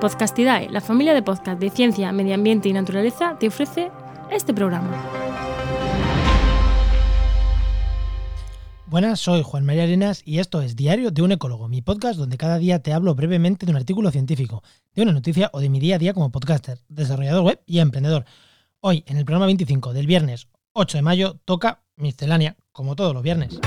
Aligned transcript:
Podcastidae, 0.00 0.70
la 0.70 0.80
familia 0.80 1.12
de 1.12 1.22
podcast 1.22 1.60
de 1.60 1.68
ciencia, 1.68 2.10
medio 2.10 2.34
ambiente 2.34 2.70
y 2.70 2.72
naturaleza, 2.72 3.36
te 3.38 3.48
ofrece 3.48 3.90
este 4.30 4.54
programa. 4.54 4.90
Buenas, 8.86 9.20
soy 9.20 9.42
Juan 9.42 9.66
María 9.66 9.82
Arenas 9.82 10.22
y 10.24 10.38
esto 10.38 10.62
es 10.62 10.74
Diario 10.74 11.10
de 11.10 11.20
un 11.20 11.32
Ecólogo, 11.32 11.68
mi 11.68 11.82
podcast 11.82 12.18
donde 12.18 12.38
cada 12.38 12.56
día 12.56 12.78
te 12.82 12.94
hablo 12.94 13.14
brevemente 13.14 13.66
de 13.66 13.72
un 13.72 13.76
artículo 13.76 14.10
científico, 14.10 14.62
de 14.94 15.02
una 15.02 15.12
noticia 15.12 15.50
o 15.52 15.60
de 15.60 15.68
mi 15.68 15.80
día 15.80 15.96
a 15.96 15.98
día 15.98 16.14
como 16.14 16.32
podcaster, 16.32 16.78
desarrollador 16.88 17.44
web 17.44 17.62
y 17.66 17.80
emprendedor. 17.80 18.24
Hoy, 18.80 19.04
en 19.06 19.18
el 19.18 19.26
programa 19.26 19.46
25 19.46 19.92
del 19.92 20.06
viernes 20.06 20.48
8 20.72 20.96
de 20.96 21.02
mayo, 21.02 21.36
toca 21.44 21.82
miscelánea, 21.96 22.56
como 22.72 22.96
todos 22.96 23.12
los 23.12 23.22
viernes. 23.22 23.60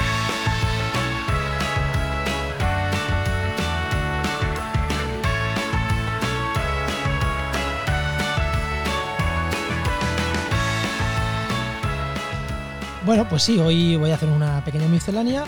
Bueno, 13.06 13.28
pues 13.28 13.44
sí, 13.44 13.60
hoy 13.60 13.98
voy 13.98 14.12
a 14.12 14.16
hacer 14.16 14.30
una 14.30 14.64
pequeña 14.64 14.88
miscelánea 14.88 15.44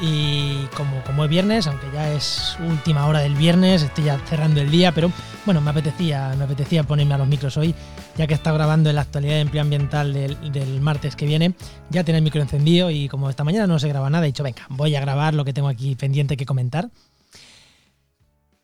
y 0.00 0.64
como, 0.76 1.00
como 1.04 1.22
es 1.22 1.30
viernes, 1.30 1.68
aunque 1.68 1.86
ya 1.92 2.12
es 2.12 2.56
última 2.68 3.06
hora 3.06 3.20
del 3.20 3.36
viernes, 3.36 3.82
estoy 3.82 4.04
ya 4.04 4.18
cerrando 4.26 4.60
el 4.60 4.68
día, 4.68 4.90
pero 4.90 5.12
bueno, 5.46 5.60
me 5.60 5.70
apetecía, 5.70 6.34
me 6.36 6.42
apetecía 6.42 6.82
ponerme 6.82 7.14
a 7.14 7.18
los 7.18 7.28
micros 7.28 7.56
hoy, 7.56 7.72
ya 8.16 8.26
que 8.26 8.34
estado 8.34 8.56
grabando 8.56 8.90
en 8.90 8.96
la 8.96 9.02
actualidad 9.02 9.34
de 9.34 9.40
empleo 9.42 9.62
ambiental 9.62 10.12
del, 10.12 10.50
del 10.50 10.80
martes 10.80 11.14
que 11.14 11.24
viene, 11.24 11.54
ya 11.88 12.02
tenía 12.02 12.18
el 12.18 12.24
micro 12.24 12.42
encendido 12.42 12.90
y 12.90 13.08
como 13.08 13.30
esta 13.30 13.44
mañana 13.44 13.68
no 13.68 13.78
se 13.78 13.86
graba 13.86 14.10
nada, 14.10 14.24
he 14.24 14.28
dicho, 14.28 14.42
venga, 14.42 14.62
voy 14.68 14.96
a 14.96 15.00
grabar 15.00 15.34
lo 15.34 15.44
que 15.44 15.52
tengo 15.52 15.68
aquí 15.68 15.94
pendiente 15.94 16.36
que 16.36 16.46
comentar. 16.46 16.90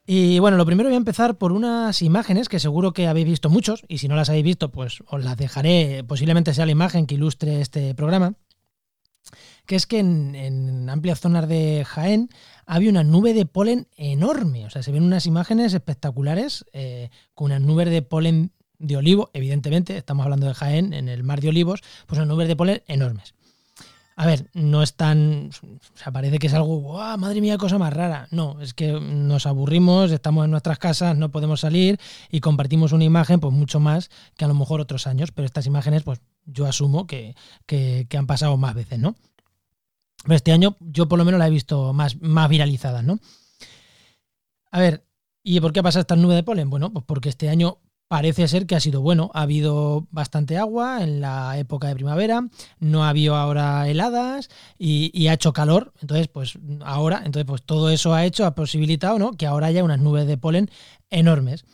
Y 0.06 0.38
bueno, 0.38 0.58
lo 0.58 0.66
primero 0.66 0.90
voy 0.90 0.94
a 0.94 0.98
empezar 0.98 1.38
por 1.38 1.52
unas 1.52 2.02
imágenes 2.02 2.50
que 2.50 2.60
seguro 2.60 2.92
que 2.92 3.06
habéis 3.06 3.26
visto 3.26 3.48
muchos, 3.48 3.84
y 3.88 3.98
si 3.98 4.08
no 4.08 4.16
las 4.16 4.28
habéis 4.28 4.44
visto, 4.44 4.70
pues 4.70 5.02
os 5.06 5.24
las 5.24 5.36
dejaré, 5.38 6.04
posiblemente 6.06 6.52
sea 6.52 6.66
la 6.66 6.72
imagen 6.72 7.06
que 7.06 7.14
ilustre 7.14 7.62
este 7.62 7.94
programa, 7.94 8.34
que 9.64 9.76
es 9.76 9.86
que 9.86 10.00
en, 10.00 10.90
amplias 10.90 11.20
zonas 11.20 11.48
de 11.48 11.84
Jaén 11.86 12.28
había 12.66 12.90
una 12.90 13.02
nube 13.02 13.32
de 13.32 13.46
polen 13.46 13.88
enorme, 13.96 14.66
o 14.66 14.70
sea, 14.70 14.82
se 14.82 14.92
ven 14.92 15.04
unas 15.04 15.24
imágenes 15.24 15.72
espectaculares 15.72 16.66
eh, 16.74 17.08
con 17.34 17.46
unas 17.46 17.62
nubes 17.62 17.88
de 17.88 18.02
polen 18.02 18.52
de 18.78 18.98
olivo, 18.98 19.30
evidentemente, 19.32 19.96
estamos 19.96 20.24
hablando 20.24 20.46
de 20.46 20.52
Jaén, 20.52 20.92
en 20.92 21.08
el 21.08 21.22
mar 21.22 21.40
de 21.40 21.48
olivos, 21.48 21.80
pues 22.06 22.18
unas 22.18 22.28
nubes 22.28 22.48
de 22.48 22.56
polen 22.56 22.82
enormes. 22.88 23.34
A 24.16 24.26
ver, 24.26 24.48
no 24.54 24.82
es 24.82 24.94
tan. 24.94 25.50
O 25.62 25.98
sea, 25.98 26.12
parece 26.12 26.38
que 26.38 26.46
es 26.46 26.54
algo, 26.54 26.78
¡guau! 26.78 27.18
Madre 27.18 27.40
mía, 27.40 27.58
cosa 27.58 27.78
más 27.78 27.92
rara. 27.92 28.28
No, 28.30 28.60
es 28.60 28.72
que 28.72 28.92
nos 28.92 29.46
aburrimos, 29.46 30.12
estamos 30.12 30.44
en 30.44 30.52
nuestras 30.52 30.78
casas, 30.78 31.16
no 31.16 31.30
podemos 31.32 31.60
salir 31.60 31.98
y 32.30 32.38
compartimos 32.40 32.92
una 32.92 33.04
imagen, 33.04 33.40
pues 33.40 33.52
mucho 33.52 33.80
más 33.80 34.10
que 34.36 34.44
a 34.44 34.48
lo 34.48 34.54
mejor 34.54 34.80
otros 34.80 35.08
años, 35.08 35.32
pero 35.32 35.46
estas 35.46 35.66
imágenes, 35.66 36.04
pues 36.04 36.20
yo 36.46 36.66
asumo 36.66 37.06
que, 37.08 37.34
han 38.16 38.26
pasado 38.26 38.56
más 38.56 38.74
veces, 38.74 39.00
¿no? 39.00 39.16
Pero 40.22 40.36
este 40.36 40.52
año 40.52 40.76
yo 40.80 41.08
por 41.08 41.18
lo 41.18 41.24
menos 41.24 41.40
la 41.40 41.48
he 41.48 41.50
visto 41.50 41.92
más, 41.92 42.20
más 42.20 42.48
viralizada, 42.48 43.02
¿no? 43.02 43.18
A 44.70 44.78
ver, 44.78 45.04
¿y 45.42 45.58
por 45.60 45.72
qué 45.72 45.82
pasa 45.82 46.00
esta 46.00 46.14
nube 46.14 46.36
de 46.36 46.44
polen? 46.44 46.70
Bueno, 46.70 46.92
pues 46.92 47.04
porque 47.04 47.28
este 47.30 47.48
año 47.48 47.78
parece 48.08 48.46
ser 48.48 48.66
que 48.66 48.76
ha 48.76 48.80
sido 48.80 49.00
bueno. 49.00 49.30
Ha 49.34 49.42
habido 49.42 50.06
bastante 50.10 50.58
agua 50.58 51.02
en 51.02 51.20
la 51.20 51.58
época 51.58 51.88
de 51.88 51.94
primavera, 51.94 52.48
no 52.78 53.04
ha 53.04 53.08
habido 53.08 53.36
ahora 53.36 53.88
heladas 53.88 54.50
y, 54.78 55.26
ha 55.26 55.34
hecho 55.34 55.52
calor. 55.52 55.92
Entonces, 56.00 56.28
pues 56.28 56.58
ahora, 56.82 57.22
entonces, 57.24 57.46
pues 57.46 57.62
todo 57.62 57.90
eso 57.90 58.14
ha 58.14 58.24
hecho, 58.24 58.46
ha 58.46 58.54
posibilitado 58.54 59.18
¿no? 59.18 59.32
que 59.32 59.46
ahora 59.46 59.68
haya 59.68 59.84
unas 59.84 60.00
nubes 60.00 60.26
de 60.26 60.36
polen 60.36 60.70
enormes 61.10 61.64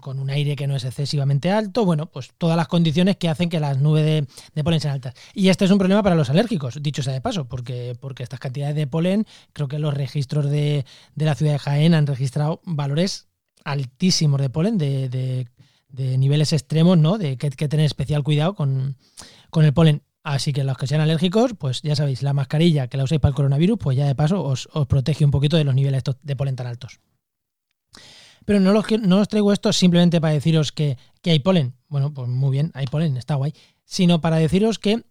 con 0.00 0.18
un 0.18 0.30
aire 0.30 0.56
que 0.56 0.66
no 0.66 0.74
es 0.74 0.84
excesivamente 0.84 1.50
alto, 1.50 1.84
bueno, 1.84 2.06
pues 2.06 2.30
todas 2.38 2.56
las 2.56 2.66
condiciones 2.66 3.16
que 3.16 3.28
hacen 3.28 3.48
que 3.48 3.60
las 3.60 3.78
nubes 3.78 4.26
de, 4.54 4.64
polen 4.64 4.80
sean 4.80 4.94
altas. 4.94 5.14
Y 5.34 5.48
este 5.48 5.64
es 5.64 5.70
un 5.70 5.78
problema 5.78 6.02
para 6.02 6.16
los 6.16 6.30
alérgicos, 6.30 6.82
dicho 6.82 7.02
sea 7.02 7.12
de 7.12 7.20
paso, 7.20 7.46
porque, 7.46 7.94
porque 8.00 8.22
estas 8.22 8.40
cantidades 8.40 8.74
de 8.74 8.86
polen, 8.86 9.26
creo 9.52 9.68
que 9.68 9.78
los 9.78 9.94
registros 9.94 10.50
de, 10.50 10.84
la 11.14 11.34
ciudad 11.34 11.52
de 11.52 11.58
Jaén 11.58 11.94
han 11.94 12.06
registrado 12.06 12.60
valores 12.64 13.28
altísimos 13.64 14.40
de 14.40 14.50
polen, 14.50 14.78
de 14.78 15.08
de 15.08 15.46
niveles 15.96 16.52
extremos, 16.52 16.98
¿no? 16.98 17.18
De 17.18 17.36
que 17.36 17.50
que 17.50 17.68
tener 17.68 17.86
especial 17.86 18.22
cuidado 18.22 18.54
con, 18.54 18.96
el 19.54 19.72
polen. 19.72 20.02
Así 20.22 20.52
que 20.52 20.64
los 20.64 20.76
que 20.76 20.86
sean 20.86 21.00
alérgicos, 21.00 21.52
pues 21.56 21.82
ya 21.82 21.94
sabéis, 21.94 22.22
la 22.22 22.32
mascarilla 22.32 22.88
que 22.88 22.96
la 22.96 23.04
usáis 23.04 23.20
para 23.20 23.30
el 23.30 23.36
coronavirus, 23.36 23.78
pues 23.78 23.96
ya 23.96 24.06
de 24.06 24.14
paso 24.14 24.42
os, 24.42 24.68
protege 24.88 25.24
un 25.24 25.30
poquito 25.30 25.56
de 25.56 25.64
los 25.64 25.74
niveles 25.74 26.02
de 26.22 26.36
polen 26.36 26.56
tan 26.56 26.66
altos. 26.66 27.00
Pero 28.44 28.60
no, 28.60 28.72
los, 28.72 28.86
no 29.02 29.20
os 29.20 29.28
traigo 29.28 29.52
esto 29.52 29.72
simplemente 29.72 30.20
para 30.20 30.32
deciros 30.32 30.72
que, 30.72 30.96
hay 31.24 31.38
polen. 31.40 31.74
Bueno, 31.88 32.12
pues 32.12 32.28
muy 32.28 32.50
bien, 32.50 32.70
hay 32.74 32.86
polen, 32.86 33.16
está 33.16 33.34
guay. 33.34 33.52
Sino 33.84 34.20
para 34.20 34.36
deciros 34.36 34.78
que 34.78 35.04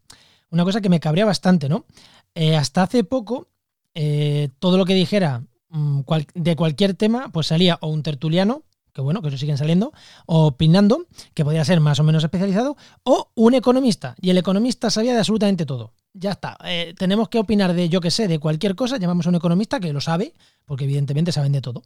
una 0.49 0.63
cosa 0.63 0.81
que 0.81 0.89
me 0.89 0.99
cabrea 0.99 1.25
bastante, 1.25 1.69
¿no? 1.69 1.85
Eh, 2.33 2.55
hasta 2.55 2.83
hace 2.83 3.03
poco, 3.03 3.49
eh, 3.93 4.49
todo 4.59 4.77
lo 4.77 4.85
que 4.85 4.93
dijera 4.93 5.43
mm, 5.69 6.01
de 6.33 6.55
cualquier 6.55 6.93
tema, 6.93 7.29
pues 7.31 7.47
salía 7.47 7.77
o 7.81 7.87
un 7.87 8.03
tertuliano 8.03 8.63
que 8.95 9.01
bueno, 9.01 9.21
que 9.21 9.27
eso 9.27 9.37
siguen 9.37 9.57
saliendo, 9.57 9.91
opinando, 10.25 11.05
que 11.33 11.43
podría 11.43 11.65
ser 11.65 11.81
más 11.81 11.99
o 11.99 12.03
menos 12.03 12.23
especializado, 12.23 12.77
o 13.03 13.29
un 13.35 13.53
economista, 13.53 14.15
y 14.21 14.29
el 14.29 14.37
economista 14.37 14.89
sabía 14.89 15.11
de 15.11 15.19
absolutamente 15.19 15.65
todo. 15.65 15.91
Ya 16.13 16.31
está, 16.31 16.57
eh, 16.63 16.95
tenemos 16.97 17.27
que 17.27 17.37
opinar 17.37 17.73
de, 17.73 17.89
yo 17.89 17.99
que 17.99 18.09
sé, 18.09 18.29
de 18.29 18.39
cualquier 18.39 18.73
cosa, 18.73 18.95
llamamos 18.95 19.25
a 19.25 19.29
un 19.29 19.35
economista 19.35 19.81
que 19.81 19.91
lo 19.91 19.99
sabe, 19.99 20.33
porque 20.63 20.85
evidentemente 20.85 21.33
saben 21.33 21.51
de 21.51 21.59
todo. 21.59 21.83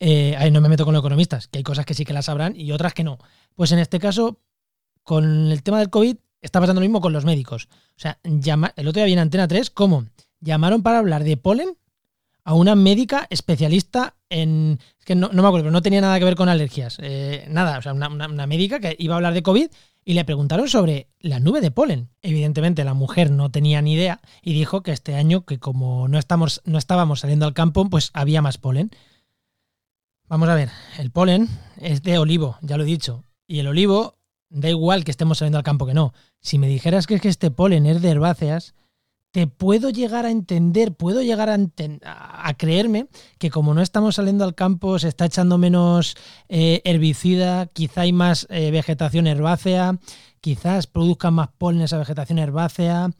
Eh, 0.00 0.34
ahí 0.36 0.50
no 0.50 0.60
me 0.60 0.68
meto 0.68 0.84
con 0.84 0.92
los 0.92 1.02
economistas, 1.02 1.46
que 1.46 1.58
hay 1.58 1.62
cosas 1.64 1.86
que 1.86 1.94
sí 1.94 2.04
que 2.04 2.12
las 2.12 2.24
sabrán 2.24 2.56
y 2.56 2.72
otras 2.72 2.94
que 2.94 3.04
no. 3.04 3.18
Pues 3.54 3.70
en 3.70 3.78
este 3.78 4.00
caso, 4.00 4.40
con 5.04 5.52
el 5.52 5.62
tema 5.62 5.78
del 5.78 5.88
COVID, 5.88 6.16
está 6.42 6.58
pasando 6.58 6.80
lo 6.80 6.84
mismo 6.84 7.00
con 7.00 7.12
los 7.12 7.24
médicos. 7.24 7.68
O 7.90 8.00
sea, 8.00 8.18
llama, 8.24 8.72
el 8.74 8.88
otro 8.88 8.98
día 8.98 9.06
viene 9.06 9.22
Antena 9.22 9.46
3, 9.46 9.70
¿cómo? 9.70 10.06
Llamaron 10.40 10.82
para 10.82 10.98
hablar 10.98 11.22
de 11.22 11.36
polen 11.36 11.76
a 12.44 12.54
una 12.54 12.74
médica 12.74 13.26
especialista 13.30 14.14
en. 14.28 14.78
Es 14.98 15.04
que 15.04 15.14
no, 15.14 15.30
me 15.30 15.40
acuerdo, 15.40 15.64
pero 15.64 15.70
no 15.70 15.82
tenía 15.82 16.00
nada 16.00 16.18
que 16.18 16.24
ver 16.24 16.36
con 16.36 16.48
alergias. 16.48 16.98
Eh, 17.00 17.46
nada, 17.48 17.78
o 17.78 17.82
sea, 17.82 17.92
una, 17.92 18.46
médica 18.46 18.80
que 18.80 18.94
iba 18.98 19.14
a 19.14 19.16
hablar 19.16 19.34
de 19.34 19.42
COVID 19.42 19.68
y 20.04 20.12
le 20.12 20.24
preguntaron 20.26 20.68
sobre 20.68 21.08
la 21.18 21.40
nube 21.40 21.62
de 21.62 21.70
polen. 21.70 22.10
Evidentemente, 22.20 22.84
la 22.84 22.94
mujer 22.94 23.30
no 23.30 23.50
tenía 23.50 23.80
ni 23.80 23.94
idea 23.94 24.20
y 24.42 24.52
dijo 24.52 24.82
que 24.82 24.92
este 24.92 25.14
año, 25.14 25.46
que 25.46 25.58
como 25.58 26.06
no, 26.08 26.18
estamos, 26.18 26.60
no 26.66 26.76
estábamos 26.76 27.20
saliendo 27.20 27.46
al 27.46 27.54
campo, 27.54 27.88
pues 27.88 28.10
había 28.12 28.42
más 28.42 28.58
polen. 28.58 28.90
Vamos 30.28 30.48
a 30.48 30.54
ver, 30.54 30.70
el 30.98 31.10
polen 31.10 31.48
es 31.80 32.02
de 32.02 32.18
olivo, 32.18 32.58
ya 32.60 32.76
lo 32.76 32.84
he 32.84 32.86
dicho. 32.86 33.24
Y 33.46 33.60
el 33.60 33.68
olivo, 33.68 34.16
da 34.50 34.68
igual 34.68 35.04
que 35.04 35.10
estemos 35.10 35.38
saliendo 35.38 35.58
al 35.58 35.64
campo 35.64 35.86
que 35.86 35.94
no. 35.94 36.12
Si 36.40 36.58
me 36.58 36.68
dijeras 36.68 37.06
que 37.06 37.14
es 37.14 37.20
que 37.20 37.28
este 37.28 37.50
polen 37.50 37.86
es 37.86 38.02
de 38.02 38.10
herbáceas, 38.10 38.74
te 39.34 39.48
puedo 39.48 39.90
llegar 39.90 40.26
a 40.26 40.30
entender, 40.30 40.94
puedo 40.94 41.20
llegar 41.20 41.50
a, 41.50 42.54
creerme 42.54 43.08
que 43.36 43.50
como 43.50 43.74
no 43.74 43.82
estamos 43.82 44.14
saliendo 44.14 44.44
al 44.44 44.54
campo, 44.54 44.96
se 45.00 45.08
está 45.08 45.24
echando 45.24 45.58
menos 45.58 46.14
eh, 46.48 46.82
herbicida, 46.84 47.66
quizá 47.66 48.02
hay 48.02 48.12
más 48.12 48.46
eh, 48.48 48.70
vegetación 48.70 49.26
herbácea, 49.26 49.98
quizás 50.40 50.86
produzcan 50.86 51.34
más 51.34 51.48
polen 51.58 51.82
esa 51.82 51.98
vegetación 51.98 52.38
herbácea. 52.38 53.10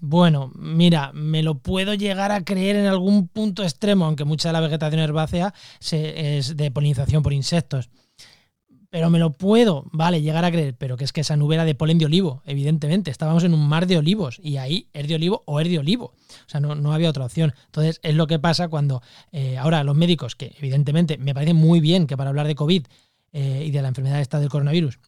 Bueno, 0.00 0.50
mira, 0.54 1.12
me 1.12 1.42
lo 1.42 1.58
puedo 1.58 1.92
llegar 1.92 2.32
a 2.32 2.42
creer 2.42 2.76
en 2.76 2.86
algún 2.86 3.28
punto 3.28 3.64
extremo, 3.64 4.06
aunque 4.06 4.24
mucha 4.24 4.48
de 4.48 4.54
la 4.54 4.60
vegetación 4.60 5.02
herbácea 5.02 5.52
es 5.90 6.56
de 6.56 6.70
polinización 6.70 7.22
por 7.22 7.34
insectos 7.34 7.90
pero 8.94 9.10
me 9.10 9.18
lo 9.18 9.32
puedo, 9.32 9.86
vale, 9.90 10.22
llegar 10.22 10.44
a 10.44 10.52
creer, 10.52 10.76
pero 10.76 10.96
que 10.96 11.02
es 11.02 11.12
que 11.12 11.22
esa 11.22 11.36
nube 11.36 11.56
era 11.56 11.64
de 11.64 11.74
polen 11.74 11.98
de 11.98 12.04
olivo, 12.04 12.42
evidentemente. 12.46 13.10
Estábamos 13.10 13.42
en 13.42 13.52
un 13.52 13.68
mar 13.68 13.88
de 13.88 13.98
olivos 13.98 14.38
y 14.40 14.56
ahí 14.56 14.86
es 14.92 15.08
de 15.08 15.16
olivo 15.16 15.42
o 15.46 15.58
es 15.58 15.68
de 15.68 15.80
olivo. 15.80 16.14
O 16.14 16.48
sea, 16.48 16.60
no, 16.60 16.92
había 16.92 17.10
otra 17.10 17.24
opción. 17.24 17.54
Entonces, 17.66 17.98
es 18.04 18.14
lo 18.14 18.28
que 18.28 18.38
pasa 18.38 18.68
cuando 18.68 19.02
eh, 19.32 19.58
ahora 19.58 19.82
los 19.82 19.96
médicos, 19.96 20.36
que 20.36 20.54
evidentemente 20.58 21.18
me 21.18 21.34
parece 21.34 21.54
muy 21.54 21.80
bien 21.80 22.06
que 22.06 22.16
para 22.16 22.30
hablar 22.30 22.46
de 22.46 22.54
COVID 22.54 22.86
eh, 23.32 23.64
y 23.66 23.72
de 23.72 23.82
la 23.82 23.88
enfermedad 23.88 24.20
esta 24.20 24.38
del 24.38 24.48
coronavirus, 24.48 25.00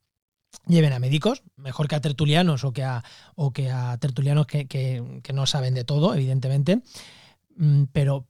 lleven 0.66 0.92
a 0.92 0.98
médicos, 0.98 1.44
mejor 1.54 1.86
que 1.86 1.94
a 1.94 2.00
tertulianos 2.00 2.64
o 2.64 2.72
que 2.72 2.82
a, 2.82 3.04
o 3.36 3.52
que 3.52 3.70
a 3.70 3.98
tertulianos 3.98 4.48
que, 4.48 4.66
que 4.66 5.32
no 5.32 5.46
saben 5.46 5.74
de 5.74 5.84
todo, 5.84 6.12
evidentemente. 6.12 6.80
Mm, 7.54 7.84
pero, 7.92 8.26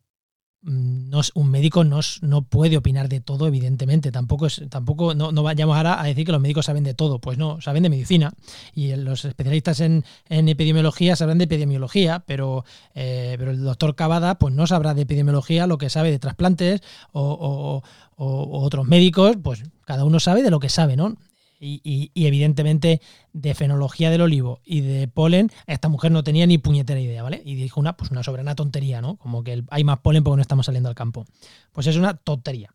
Mm, 0.63 1.11
no, 1.11 1.21
un 1.35 1.51
médico 1.51 1.85
no, 1.85 2.01
no, 2.23 2.43
puede 2.43 2.77
opinar 2.77 3.09
de 3.09 3.21
todo, 3.21 3.47
evidentemente. 3.47 4.11
Tampoco, 4.11 4.47
es, 4.47 4.63
tampoco 4.69 5.15
no, 5.15 5.31
vayamos 5.43 5.77
ahora 5.77 6.01
a 6.01 6.05
decir 6.05 6.27
que 6.27 6.33
los 6.33 6.41
médicos 6.41 6.67
saben 6.67 6.85
de 6.85 6.95
todo. 6.95 7.21
Pues 7.21 7.39
no, 7.39 7.61
saben 7.61 7.83
de 7.83 7.91
medicina. 7.91 8.33
Y 8.75 8.95
los 8.97 9.25
especialistas 9.25 9.81
en, 9.81 10.05
epidemiología 10.29 11.17
sabrán 11.17 11.39
de 11.39 11.45
epidemiología, 11.45 12.25
pero, 12.27 12.65
eh, 12.95 13.37
pero 13.39 13.51
el 13.53 13.63
doctor 13.63 13.95
Cavada 13.95 14.39
pues 14.39 14.55
no 14.55 14.67
sabrá 14.67 14.95
de 14.95 15.03
epidemiología 15.03 15.67
lo 15.67 15.79
que 15.79 15.91
sabe 15.91 16.11
de 16.11 16.19
trasplantes 16.19 16.81
o, 17.13 17.83
o 18.17 18.63
otros 18.65 18.87
médicos, 18.87 19.37
pues 19.43 19.63
cada 19.85 20.05
uno 20.05 20.21
sabe 20.21 20.43
de 20.43 20.51
lo 20.51 20.59
que 20.59 20.69
sabe, 20.69 20.97
¿no? 20.97 21.17
Y, 21.59 22.11
evidentemente 22.15 23.01
de 23.33 23.55
fenología 23.55 24.11
del 24.11 24.21
olivo 24.21 24.61
y 24.65 24.81
de 24.83 25.09
polen, 25.09 25.51
esta 25.67 25.89
mujer 25.89 26.13
no 26.13 26.23
tenía 26.23 26.47
ni 26.47 26.59
puñetera 26.59 27.01
idea, 27.01 27.23
¿vale? 27.23 27.43
Y 27.45 27.55
dijo 27.55 27.81
una, 27.81 27.97
pues 27.97 28.11
una 28.11 28.23
soberana 28.23 28.55
tontería, 28.55 29.01
¿no? 29.01 29.17
Como 29.17 29.43
que 29.43 29.65
hay 29.71 29.85
más 29.85 29.99
polen 29.99 30.23
porque 30.23 30.37
no 30.37 30.43
estamos 30.43 30.67
saliendo 30.67 30.89
al 30.89 30.95
campo. 30.95 31.25
Pues 31.73 31.87
es 31.87 31.97
una 31.97 32.15
tontería. 32.15 32.71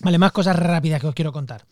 Vale, 0.00 0.18
más 0.18 0.32
cosas 0.32 0.56
rápidas 0.56 1.00
que 1.00 1.06
os 1.06 1.14
quiero 1.14 1.32
contar. 1.32 1.64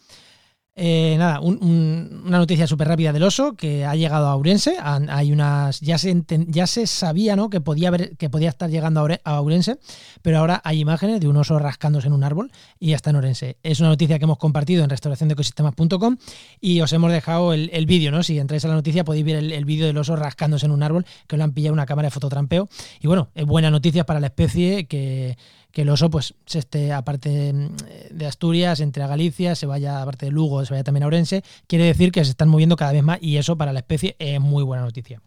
Eh, 0.76 1.17
nada, 1.19 1.40
una 1.40 2.38
noticia 2.38 2.67
súper 2.67 2.88
rápida 2.88 3.12
del 3.12 3.25
oso 3.25 3.55
que 3.55 3.84
ha 3.84 3.94
llegado 3.96 4.28
a 4.28 4.37
Ourense. 4.37 4.76
Hay 4.81 5.32
unas. 5.32 5.81
Ya 5.81 5.99
se, 5.99 6.25
ya 6.46 6.67
se 6.67 6.87
sabía 6.87 7.37
¿no? 7.37 7.50
que, 7.50 7.61
podía 7.61 7.88
haber, 7.88 8.17
que 8.17 8.31
podía 8.31 8.49
estar 8.49 8.70
llegando 8.70 9.06
a 9.25 9.40
Ourense, 9.40 9.78
pero 10.22 10.38
ahora 10.38 10.61
hay 10.64 10.81
imágenes 10.81 11.20
de 11.20 11.28
un 11.28 11.37
oso 11.37 11.58
rascándose 11.58 12.06
en 12.06 12.12
un 12.12 12.25
árbol 12.25 12.50
y 12.78 12.90
ya 12.90 12.96
está 12.96 13.11
en 13.11 13.17
Ourense. 13.17 13.58
Es 13.62 13.81
una 13.81 13.90
noticia 13.90 14.19
que 14.19 14.25
hemos 14.25 14.38
compartido 14.38 14.84
en 14.84 14.90
restauraciondeecosistemas.com 14.90 16.17
y 16.61 16.81
os 16.81 16.93
hemos 16.93 17.12
dejado 17.12 17.52
el, 17.52 17.87
vídeo, 17.87 18.12
¿no? 18.12 18.23
Si 18.23 18.38
entráis 18.38 18.64
a 18.64 18.69
la 18.69 18.75
noticia 18.75 19.05
podéis 19.05 19.25
ver 19.25 19.37
el, 19.37 19.64
vídeo 19.64 19.87
del 19.87 19.99
oso 19.99 20.14
rascándose 20.16 20.66
en 20.66 20.73
un 20.73 20.82
árbol, 20.82 21.05
que 21.26 21.37
lo 21.37 21.44
han 21.44 21.52
pillado 21.52 21.75
una 21.75 21.87
cámara 21.87 22.06
de 22.06 22.11
fototrampeo. 22.11 22.69
Y 23.00 23.08
bueno, 23.08 23.28
es 23.34 23.44
buena 23.44 23.70
noticia 23.70 24.06
para 24.06 24.20
la 24.20 24.28
especie 24.28 24.87
que 24.87 25.37
que 25.72 25.82
el 25.82 25.88
oso 25.88 26.11
pues 26.11 26.34
se 26.46 26.61
esté 26.61 26.93
aparte 26.93 27.52
mm, 27.52 27.69
de 28.11 28.26
Asturias, 28.26 28.81
entre 28.81 29.02
a 29.02 29.06
Galicia, 29.06 29.55
se 29.55 29.67
vaya 29.67 30.02
aparte 30.02 30.26
de 30.26 30.32
Lugo, 30.32 30.64
se 30.64 30.72
vaya 30.72 30.84
también 30.84 31.05
a 31.05 31.06
Orense, 31.06 31.43
quiere 31.67 31.84
decir 31.84 32.12
que 32.12 32.25
se 32.25 32.31
están 32.31 32.49
moviendo 32.49 32.76
cada 32.76 32.93
vez 32.93 33.02
más 33.02 33.19
y 33.20 33.37
eso 33.37 33.56
para 33.56 33.72
la 33.72 33.81
especie 33.81 34.17
es 34.19 34.40
muy 34.40 34.62
buena 34.64 34.84
noticia. 34.84 35.22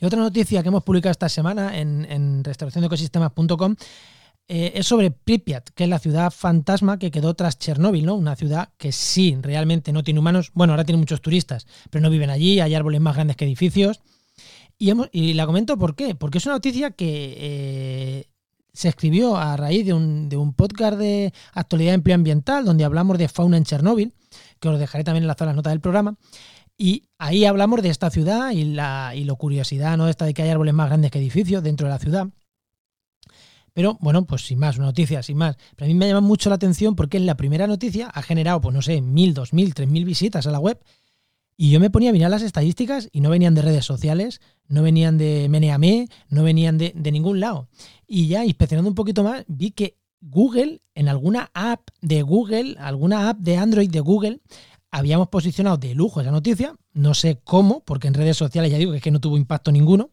Y 0.00 0.04
otra 0.04 0.18
noticia 0.18 0.62
que 0.62 0.68
hemos 0.68 0.82
publicado 0.82 1.12
esta 1.12 1.28
semana 1.28 1.78
en, 1.78 2.04
en 2.10 2.42
restauraciondeecosistemas.com 2.44 3.76
eh, 4.46 4.72
es 4.74 4.86
sobre 4.86 5.10
Pripyat, 5.10 5.70
que 5.70 5.84
es 5.84 5.90
la 5.90 5.98
ciudad 5.98 6.30
fantasma 6.30 6.98
que 6.98 7.10
quedó 7.10 7.32
tras 7.34 7.58
Chernóbil, 7.58 8.04
¿no? 8.04 8.14
Una 8.14 8.36
ciudad 8.36 8.70
que 8.76 8.92
sí, 8.92 9.38
realmente 9.40 9.90
no 9.92 10.04
tiene 10.04 10.20
humanos. 10.20 10.50
Bueno, 10.52 10.74
ahora 10.74 10.84
tiene 10.84 10.98
muchos 10.98 11.22
turistas, 11.22 11.66
pero 11.90 12.02
no 12.02 12.10
viven 12.10 12.28
allí, 12.28 12.60
hay 12.60 12.74
árboles 12.74 13.00
más 13.00 13.14
grandes 13.14 13.36
que 13.36 13.46
edificios. 13.46 14.00
Y, 14.76 14.92
y 15.12 15.32
la 15.32 15.46
comento 15.46 15.78
por 15.78 15.96
qué. 15.96 16.14
Porque 16.14 16.38
es 16.38 16.46
una 16.46 16.56
noticia 16.56 16.90
que 16.90 17.34
eh, 17.38 18.26
se 18.74 18.88
escribió 18.88 19.36
a 19.36 19.56
raíz 19.56 19.86
de 19.86 19.94
un, 19.94 20.28
de 20.28 20.36
un 20.36 20.52
podcast 20.52 20.98
de 20.98 21.32
actualidad 21.54 21.94
ambiental 22.12 22.64
donde 22.64 22.84
hablamos 22.84 23.16
de 23.16 23.28
fauna 23.28 23.56
en 23.56 23.64
Chernóbil, 23.64 24.12
que 24.60 24.68
os 24.68 24.78
dejaré 24.78 25.04
también 25.04 25.22
en 25.22 25.28
las 25.28 25.38
notas 25.40 25.72
del 25.72 25.80
programa. 25.80 26.16
Y 26.76 27.04
ahí 27.18 27.44
hablamos 27.44 27.82
de 27.82 27.88
esta 27.88 28.10
ciudad 28.10 28.50
y 28.50 28.64
la 28.64 29.12
y 29.14 29.24
lo 29.24 29.36
curiosidad, 29.36 29.96
¿no? 29.96 30.08
Esta 30.08 30.24
de 30.24 30.34
que 30.34 30.42
hay 30.42 30.50
árboles 30.50 30.74
más 30.74 30.88
grandes 30.88 31.12
que 31.12 31.20
edificios 31.20 31.62
dentro 31.62 31.86
de 31.86 31.92
la 31.92 32.00
ciudad. 32.00 32.28
Pero 33.72 33.96
bueno, 34.00 34.24
pues 34.24 34.46
sin 34.46 34.58
más, 34.58 34.76
una 34.76 34.86
noticia, 34.86 35.22
sin 35.22 35.36
más. 35.36 35.56
Pero 35.76 35.86
a 35.86 35.88
mí 35.88 35.94
me 35.94 36.08
llama 36.08 36.20
mucho 36.20 36.48
la 36.48 36.56
atención 36.56 36.96
porque 36.96 37.16
en 37.16 37.26
la 37.26 37.36
primera 37.36 37.66
noticia 37.68 38.08
ha 38.08 38.22
generado, 38.22 38.60
pues 38.60 38.74
no 38.74 38.82
sé, 38.82 39.00
mil, 39.00 39.34
dos 39.34 39.52
mil, 39.52 39.72
tres 39.72 39.88
mil 39.88 40.04
visitas 40.04 40.46
a 40.46 40.50
la 40.50 40.58
web. 40.58 40.80
Y 41.56 41.70
yo 41.70 41.80
me 41.80 41.90
ponía 41.90 42.10
a 42.10 42.12
mirar 42.12 42.30
las 42.30 42.42
estadísticas 42.42 43.08
y 43.12 43.20
no 43.20 43.30
venían 43.30 43.54
de 43.54 43.62
redes 43.62 43.84
sociales, 43.84 44.40
no 44.66 44.82
venían 44.82 45.18
de 45.18 45.48
Meneame, 45.48 46.08
no 46.28 46.42
venían 46.42 46.78
de, 46.78 46.92
de 46.96 47.12
ningún 47.12 47.40
lado. 47.40 47.68
Y 48.06 48.26
ya 48.26 48.44
inspeccionando 48.44 48.88
un 48.88 48.96
poquito 48.96 49.22
más, 49.22 49.44
vi 49.46 49.70
que 49.70 49.96
Google, 50.20 50.80
en 50.94 51.08
alguna 51.08 51.50
app 51.54 51.88
de 52.00 52.22
Google, 52.22 52.76
alguna 52.78 53.28
app 53.28 53.38
de 53.38 53.56
Android 53.56 53.90
de 53.90 54.00
Google, 54.00 54.40
habíamos 54.90 55.28
posicionado 55.28 55.76
de 55.76 55.94
lujo 55.94 56.20
esa 56.20 56.30
noticia, 56.30 56.74
no 56.92 57.14
sé 57.14 57.40
cómo, 57.44 57.80
porque 57.84 58.08
en 58.08 58.14
redes 58.14 58.36
sociales 58.36 58.70
ya 58.70 58.78
digo 58.78 58.92
que 58.92 58.98
es 58.98 59.02
que 59.02 59.10
no 59.10 59.20
tuvo 59.20 59.36
impacto 59.36 59.70
ninguno, 59.70 60.10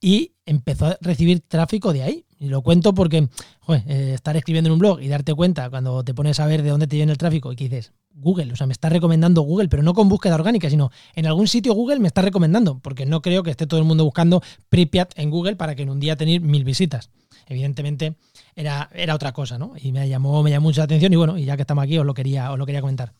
y 0.00 0.32
empezó 0.46 0.86
a 0.86 0.98
recibir 1.00 1.40
tráfico 1.40 1.92
de 1.92 2.02
ahí. 2.02 2.24
Y 2.40 2.48
lo 2.48 2.62
cuento 2.62 2.94
porque, 2.94 3.28
joder, 3.60 3.82
eh, 3.88 4.14
estar 4.14 4.36
escribiendo 4.36 4.68
en 4.68 4.74
un 4.74 4.78
blog 4.78 5.00
y 5.00 5.08
darte 5.08 5.34
cuenta 5.34 5.68
cuando 5.70 6.04
te 6.04 6.14
pones 6.14 6.38
a 6.38 6.46
ver 6.46 6.62
de 6.62 6.70
dónde 6.70 6.86
te 6.86 6.96
viene 6.96 7.10
el 7.10 7.18
tráfico 7.18 7.52
y 7.52 7.56
que 7.56 7.64
dices, 7.64 7.92
Google, 8.14 8.52
o 8.52 8.56
sea, 8.56 8.66
me 8.66 8.72
está 8.72 8.88
recomendando 8.88 9.42
Google, 9.42 9.68
pero 9.68 9.82
no 9.82 9.94
con 9.94 10.08
búsqueda 10.08 10.34
orgánica, 10.36 10.70
sino 10.70 10.90
en 11.14 11.26
algún 11.26 11.48
sitio 11.48 11.74
Google 11.74 11.98
me 11.98 12.08
está 12.08 12.22
recomendando, 12.22 12.78
porque 12.78 13.06
no 13.06 13.22
creo 13.22 13.42
que 13.42 13.50
esté 13.50 13.66
todo 13.66 13.80
el 13.80 13.86
mundo 13.86 14.04
buscando 14.04 14.42
Pripyat 14.68 15.18
en 15.18 15.30
Google 15.30 15.56
para 15.56 15.74
que 15.74 15.82
en 15.82 15.90
un 15.90 16.00
día 16.00 16.16
tener 16.16 16.40
mil 16.40 16.64
visitas. 16.64 17.10
Evidentemente 17.46 18.16
era, 18.54 18.90
era 18.92 19.14
otra 19.14 19.32
cosa, 19.32 19.58
¿no? 19.58 19.72
Y 19.80 19.92
me 19.92 20.08
llamó, 20.08 20.42
me 20.42 20.50
llamó 20.50 20.68
mucha 20.68 20.82
atención 20.82 21.12
y 21.12 21.16
bueno, 21.16 21.38
y 21.38 21.44
ya 21.44 21.56
que 21.56 21.62
estamos 21.62 21.84
aquí 21.84 21.98
os 21.98 22.06
lo 22.06 22.14
quería, 22.14 22.52
os 22.52 22.58
lo 22.58 22.66
quería 22.66 22.80
comentar. 22.80 23.12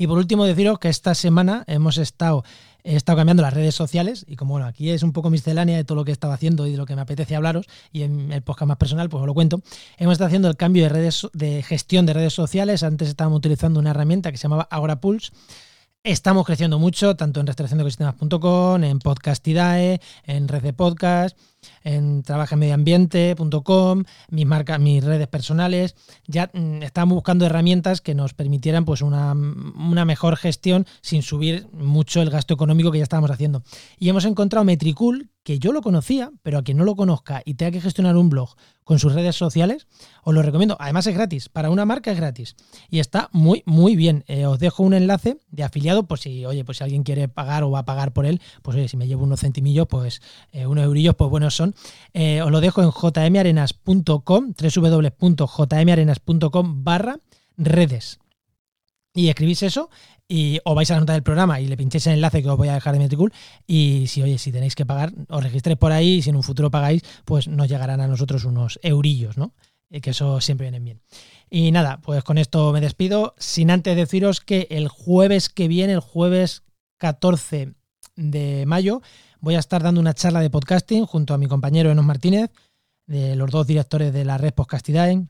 Y 0.00 0.06
por 0.06 0.16
último 0.16 0.46
deciros 0.46 0.78
que 0.78 0.88
esta 0.88 1.14
semana 1.14 1.62
hemos 1.66 1.98
estado 1.98 2.42
cambiando 3.04 3.42
las 3.42 3.52
redes 3.52 3.74
sociales 3.74 4.24
y 4.26 4.36
como 4.36 4.54
bueno, 4.54 4.66
aquí 4.66 4.88
es 4.88 5.02
un 5.02 5.12
poco 5.12 5.28
miscelánea 5.28 5.76
de 5.76 5.84
todo 5.84 5.96
lo 5.96 6.06
que 6.06 6.10
he 6.10 6.14
estado 6.14 6.32
haciendo 6.32 6.66
y 6.66 6.70
de 6.70 6.78
lo 6.78 6.86
que 6.86 6.96
me 6.96 7.02
apetece 7.02 7.36
hablaros 7.36 7.66
y 7.92 8.04
en 8.04 8.32
el 8.32 8.40
podcast 8.40 8.66
más 8.66 8.78
personal 8.78 9.10
pues 9.10 9.20
os 9.20 9.26
lo 9.26 9.34
cuento, 9.34 9.60
hemos 9.98 10.12
estado 10.12 10.28
haciendo 10.28 10.48
el 10.48 10.56
cambio 10.56 10.84
de 10.84 10.88
redes 10.88 11.28
de 11.34 11.62
gestión 11.62 12.06
de 12.06 12.14
redes 12.14 12.32
sociales, 12.32 12.82
antes 12.82 13.10
estábamos 13.10 13.40
utilizando 13.40 13.78
una 13.78 13.90
herramienta 13.90 14.32
que 14.32 14.38
se 14.38 14.44
llamaba 14.44 14.66
Agora 14.70 15.02
Pulse. 15.02 15.32
Estamos 16.02 16.46
creciendo 16.46 16.78
mucho, 16.78 17.14
tanto 17.14 17.40
en 17.40 17.46
restauraciondeecosistemas.com, 17.46 18.82
en 18.84 19.00
Podcastidae, 19.00 20.00
en 20.24 20.48
Red 20.48 20.62
de 20.62 20.72
Podcast, 20.72 21.36
en 21.82 22.22
trabajenmedioambiente.com, 22.22 24.04
mis 24.30 24.46
marcas, 24.46 24.80
mis 24.80 25.02
redes 25.04 25.28
personales. 25.28 25.94
Ya 26.26 26.50
mm, 26.52 26.82
estamos 26.82 27.14
buscando 27.14 27.46
herramientas 27.46 28.00
que 28.00 28.14
nos 28.14 28.34
permitieran 28.34 28.84
pues 28.84 29.02
una, 29.02 29.32
una, 29.32 30.04
mejor 30.04 30.36
gestión 30.36 30.86
sin 31.00 31.22
subir 31.22 31.66
mucho 31.72 32.22
el 32.22 32.30
gasto 32.30 32.54
económico 32.54 32.90
que 32.90 32.98
ya 32.98 33.04
estábamos 33.04 33.30
haciendo. 33.30 33.62
Y 33.98 34.08
hemos 34.08 34.24
encontrado 34.24 34.64
Metricool, 34.64 35.30
que 35.42 35.58
yo 35.58 35.72
lo 35.72 35.80
conocía, 35.80 36.30
pero 36.42 36.58
a 36.58 36.62
quien 36.62 36.76
no 36.76 36.84
lo 36.84 36.96
conozca 36.96 37.42
y 37.44 37.54
tenga 37.54 37.72
que 37.72 37.80
gestionar 37.80 38.16
un 38.16 38.28
blog 38.28 38.56
con 38.84 38.98
sus 38.98 39.14
redes 39.14 39.36
sociales, 39.36 39.86
os 40.24 40.34
lo 40.34 40.42
recomiendo. 40.42 40.76
Además 40.80 41.06
es 41.06 41.14
gratis, 41.14 41.48
para 41.48 41.70
una 41.70 41.84
marca 41.84 42.10
es 42.10 42.16
gratis 42.16 42.56
y 42.88 42.98
está 42.98 43.28
muy, 43.32 43.62
muy 43.64 43.94
bien. 43.96 44.24
Eh, 44.26 44.46
os 44.46 44.58
dejo 44.58 44.82
un 44.82 44.94
enlace 44.94 45.38
de 45.50 45.62
afiliado 45.62 46.08
por 46.08 46.18
si, 46.18 46.44
oye, 46.44 46.64
pues 46.64 46.78
si 46.78 46.84
alguien 46.84 47.04
quiere 47.04 47.28
pagar 47.28 47.62
o 47.62 47.70
va 47.70 47.80
a 47.80 47.84
pagar 47.84 48.12
por 48.12 48.26
él, 48.26 48.40
pues 48.62 48.76
oye, 48.76 48.88
si 48.88 48.96
me 48.96 49.06
llevo 49.06 49.24
unos 49.24 49.40
centimillos, 49.40 49.86
pues 49.86 50.20
eh, 50.52 50.66
unos 50.66 50.84
eurillos, 50.84 51.14
pues 51.14 51.30
son. 51.54 51.76
Eh, 52.14 52.42
os 52.42 52.50
lo 52.50 52.60
dejo 52.60 52.82
en 52.82 52.90
jmarenas.com, 52.90 54.54
www.jmarenas.com 54.54 56.84
barra 56.84 57.20
redes. 57.56 58.18
Y 59.12 59.28
escribís 59.28 59.62
eso 59.62 59.90
y 60.30 60.60
o 60.64 60.76
vais 60.76 60.88
a 60.92 60.94
la 60.94 61.00
nota 61.00 61.14
del 61.14 61.24
programa 61.24 61.60
y 61.60 61.66
le 61.66 61.76
pinchéis 61.76 62.06
el 62.06 62.14
enlace 62.14 62.40
que 62.40 62.48
os 62.48 62.56
voy 62.56 62.68
a 62.68 62.74
dejar 62.74 62.92
de 62.92 63.00
Metricool 63.00 63.32
y 63.66 64.06
si 64.06 64.22
oye 64.22 64.38
si 64.38 64.52
tenéis 64.52 64.76
que 64.76 64.86
pagar 64.86 65.12
os 65.28 65.42
registréis 65.42 65.76
por 65.76 65.90
ahí 65.90 66.18
y 66.18 66.22
si 66.22 66.30
en 66.30 66.36
un 66.36 66.44
futuro 66.44 66.70
pagáis 66.70 67.02
pues 67.24 67.48
nos 67.48 67.68
llegarán 67.68 68.00
a 68.00 68.06
nosotros 68.06 68.44
unos 68.44 68.78
eurillos 68.84 69.36
no 69.36 69.54
eh, 69.90 70.00
que 70.00 70.10
eso 70.10 70.40
siempre 70.40 70.70
viene 70.70 70.78
bien 70.78 71.02
y 71.50 71.72
nada 71.72 72.00
pues 72.00 72.22
con 72.22 72.38
esto 72.38 72.72
me 72.72 72.80
despido 72.80 73.34
sin 73.38 73.72
antes 73.72 73.96
deciros 73.96 74.40
que 74.40 74.68
el 74.70 74.86
jueves 74.86 75.48
que 75.48 75.66
viene 75.66 75.94
el 75.94 76.00
jueves 76.00 76.62
14 76.98 77.74
de 78.20 78.64
mayo 78.66 79.02
voy 79.40 79.54
a 79.54 79.58
estar 79.58 79.82
dando 79.82 80.00
una 80.00 80.14
charla 80.14 80.40
de 80.40 80.50
podcasting 80.50 81.06
junto 81.06 81.34
a 81.34 81.38
mi 81.38 81.46
compañero 81.46 81.90
Enos 81.90 82.04
Martínez 82.04 82.50
de 83.06 83.34
los 83.34 83.50
dos 83.50 83.66
directores 83.66 84.12
de 84.12 84.24
la 84.24 84.38
red 84.38 84.52
Podcastidae 84.52 85.26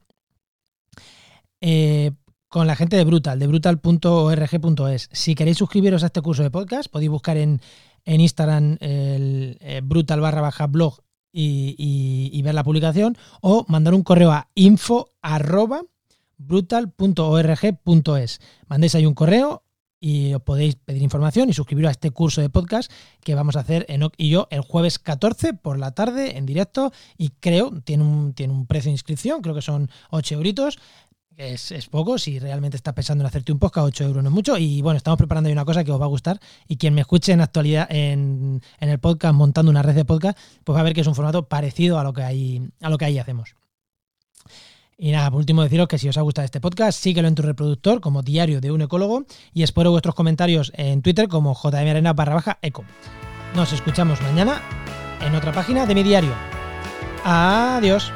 eh, 1.61 2.11
con 2.49 2.67
la 2.67 2.75
gente 2.75 2.97
de 2.97 3.05
Brutal, 3.05 3.39
de 3.39 3.47
brutal.org.es. 3.47 5.09
Si 5.13 5.37
queréis 5.37 5.59
suscribiros 5.59 6.03
a 6.03 6.07
este 6.07 6.21
curso 6.21 6.43
de 6.43 6.51
podcast, 6.51 6.91
podéis 6.91 7.11
buscar 7.11 7.37
en, 7.37 7.61
Instagram 8.05 8.77
el 8.81 9.57
eh, 9.61 9.81
brutal 9.85 10.21
barra 10.21 10.41
baja 10.41 10.67
blog 10.67 11.01
y, 11.33 12.41
ver 12.43 12.55
la 12.55 12.65
publicación 12.65 13.17
o 13.41 13.65
mandar 13.69 13.95
un 13.95 14.03
correo 14.03 14.33
a 14.33 14.49
info 14.55 15.13
brutal.org.es. 16.39 18.41
Mandéis 18.67 18.95
ahí 18.97 19.07
un 19.07 19.15
correo 19.15 19.63
y 20.01 20.35
os 20.35 20.43
podéis 20.43 20.77
pedir 20.77 21.03
información 21.03 21.51
y 21.51 21.53
suscribiros 21.53 21.91
a 21.91 21.93
este 21.93 22.11
curso 22.11 22.41
de 22.41 22.49
podcast 22.49 22.91
que 23.23 23.35
vamos 23.35 23.57
a 23.57 23.61
hacer 23.61 23.85
Enoch 23.89 24.15
y 24.17 24.31
yo 24.31 24.49
el 24.51 24.63
jueves 24.63 24.99
14 24.99 25.55
por 25.55 25.79
la 25.79 25.93
tarde 25.93 26.39
en 26.39 26.47
directo 26.47 26.93
y 27.19 27.31
creo, 27.41 27.71
tiene 27.85 28.03
un, 28.03 28.33
tiene 28.33 28.53
un 28.53 28.67
precio 28.67 28.89
de 28.89 28.93
inscripción, 28.93 29.43
creo 29.43 29.55
que 29.55 29.63
son 29.63 29.91
8 30.11 30.35
euritos 30.37 30.79
es, 31.41 31.89
poco, 31.89 32.19
si 32.19 32.39
realmente 32.39 32.77
estás 32.77 32.93
pensando 32.95 33.23
en 33.23 33.27
hacerte 33.27 33.53
un 33.53 33.59
podcast, 33.59 33.87
8 33.87 34.05
euros 34.05 34.23
no 34.23 34.29
es 34.29 34.35
mucho. 34.35 34.59
Y 34.59 34.83
bueno, 34.83 34.99
estamos 34.99 35.17
preparando 35.17 35.51
una 35.51 35.65
cosa 35.65 35.85
que 35.85 35.93
os 35.93 36.01
va 36.01 36.05
a 36.05 36.09
gustar. 36.09 36.39
Y 36.69 36.77
quien 36.77 36.95
me 36.95 37.01
escuche 37.01 37.33
en 37.33 37.41
actualidad 37.41 37.87
en, 37.91 38.61
el 38.79 38.99
podcast, 38.99 39.35
montando 39.35 39.71
una 39.71 39.83
red 39.83 39.95
de 39.95 40.05
podcast, 40.05 40.39
pues 40.65 40.77
va 40.77 40.81
a 40.81 40.85
ver 40.85 40.93
que 40.93 41.01
es 41.01 41.07
un 41.07 41.15
formato 41.15 41.49
parecido 41.49 41.99
a 41.99 42.05
lo 42.05 42.13
que 42.13 42.23
ahí, 42.23 42.69
a 42.81 42.91
lo 42.91 42.99
que 42.99 43.07
ahí 43.07 43.19
hacemos. 43.19 43.55
Y 45.03 45.13
nada, 45.13 45.31
por 45.31 45.39
último 45.39 45.63
deciros 45.63 45.89
que 45.89 45.97
si 45.97 46.11
os 46.11 46.19
ha 46.19 46.21
gustado 46.21 46.45
este 46.45 46.61
podcast, 46.61 47.01
síguelo 47.01 47.27
en 47.27 47.35
tu 47.35 47.41
reproductor 47.41 48.03
como 48.03 48.21
diario 48.23 48.61
de 48.61 48.71
un 48.71 48.83
ecólogo 48.83 49.25
y 49.55 49.63
espero 49.63 49.91
vuestros 49.93 50.15
comentarios 50.15 50.73
en 50.75 51.01
Twitter 51.01 51.27
como 51.27 51.55
jmarena 51.55 52.13
barra 52.13 52.35
baja 52.35 52.59
eco. 52.61 52.85
Nos 53.57 53.73
escuchamos 53.73 54.21
mañana 54.21 54.61
en 55.23 55.35
otra 55.35 55.53
página 55.53 55.87
de 55.87 55.95
mi 55.95 56.03
diario. 56.03 56.35
Adiós. 57.25 58.13